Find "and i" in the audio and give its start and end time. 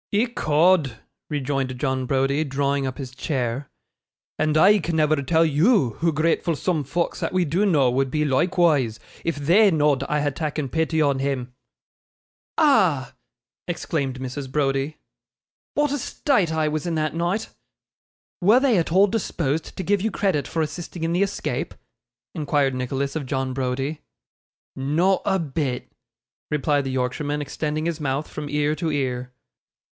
4.39-4.79